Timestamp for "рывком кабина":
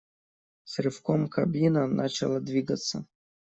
0.79-1.85